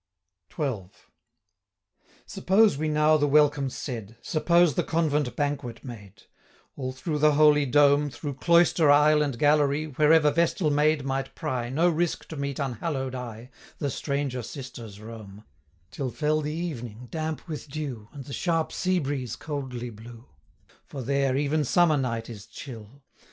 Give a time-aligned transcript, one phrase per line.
[0.57, 0.85] XII.
[2.25, 6.23] Suppose we now the welcome said, 215 Suppose the Convent banquet made:
[6.75, 11.69] All through the holy dome, Through cloister, aisle, and gallery, Wherever vestal maid might pry,
[11.69, 15.43] No risk to meet unhallow'd eye, 220 The stranger sisters roam:
[15.91, 20.29] Till fell the evening damp with dew, And the sharp sea breeze coldly blew,
[20.83, 23.03] For there, even summer night is chill.